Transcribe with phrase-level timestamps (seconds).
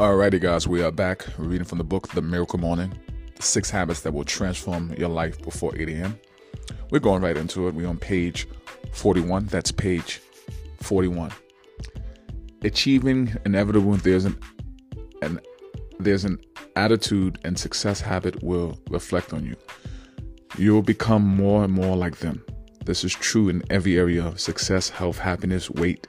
[0.00, 1.24] Alrighty, guys, we are back.
[1.38, 2.92] We're reading from the book The Miracle Morning
[3.38, 6.18] Six Habits That Will Transform Your Life Before 8 a.m.
[6.90, 7.76] We're going right into it.
[7.76, 8.48] We're on page
[8.92, 9.46] 41.
[9.46, 10.20] That's page
[10.80, 11.30] 41.
[12.64, 14.36] Achieving inevitable, there's an,
[15.22, 15.38] an
[16.00, 16.40] there's an
[16.74, 19.54] attitude and success habit will reflect on you.
[20.58, 22.44] You'll become more and more like them.
[22.84, 26.08] This is true in every area of success, health, happiness, weight,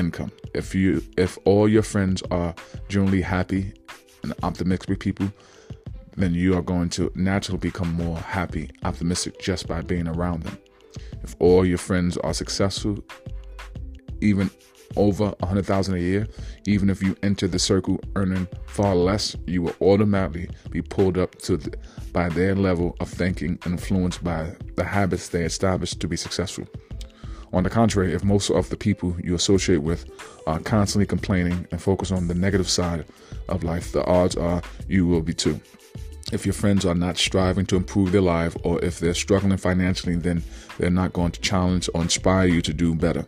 [0.00, 0.32] income.
[0.54, 2.54] If you if all your friends are
[2.88, 3.72] generally happy
[4.22, 5.32] and optimistic people,
[6.16, 10.58] then you are going to naturally become more happy, optimistic just by being around them.
[11.22, 12.98] If all your friends are successful,
[14.20, 14.50] even
[14.96, 16.26] over a hundred thousand a year,
[16.66, 21.36] even if you enter the circle earning far less, you will automatically be pulled up
[21.36, 21.72] to the,
[22.12, 26.66] by their level of thinking, influenced by the habits they established to be successful.
[27.52, 30.08] On the contrary, if most of the people you associate with
[30.46, 33.04] are constantly complaining and focus on the negative side
[33.48, 35.60] of life, the odds are you will be too.
[36.32, 40.14] If your friends are not striving to improve their life or if they're struggling financially,
[40.14, 40.44] then
[40.78, 43.26] they're not going to challenge or inspire you to do better.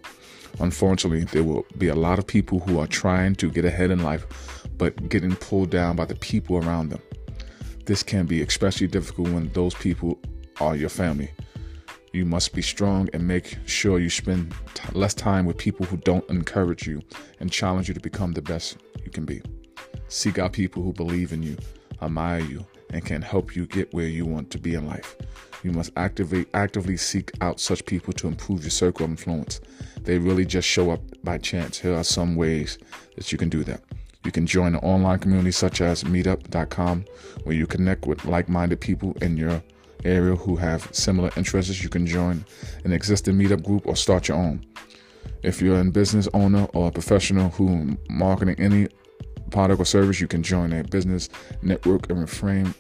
[0.61, 4.03] Unfortunately, there will be a lot of people who are trying to get ahead in
[4.03, 4.27] life
[4.79, 7.01] but getting pulled down by the people around them.
[7.87, 10.21] This can be especially difficult when those people
[10.61, 11.31] are your family.
[12.13, 15.97] You must be strong and make sure you spend t- less time with people who
[15.97, 17.01] don't encourage you
[17.41, 19.41] and challenge you to become the best you can be.
[20.09, 21.57] Seek out people who believe in you,
[22.03, 25.17] admire you, and can help you get where you want to be in life.
[25.63, 29.63] You must actively actively seek out such people to improve your circle of influence.
[30.03, 31.79] They really just show up by chance.
[31.79, 32.77] Here are some ways
[33.17, 33.81] that you can do that.
[34.25, 37.07] You can join an online community such as meetup.com
[37.45, 39.63] where you connect with like-minded people in your
[40.05, 42.45] area who have similar interests, you can join
[42.85, 44.65] an existing meetup group or start your own.
[45.43, 48.89] If you're a business owner or a professional who marketing any
[49.51, 51.29] product or service, you can join a business
[51.63, 52.75] network and reframe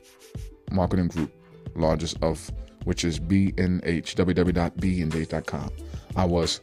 [0.70, 1.32] marketing group,
[1.74, 2.50] largest of
[2.84, 5.70] which is BNI, www.bni.com.
[6.16, 6.60] I was.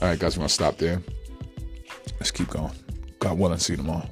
[0.00, 1.02] All right, guys, we're going to stop there.
[2.20, 2.72] Let's keep going.
[3.18, 4.08] God willing, see you tomorrow.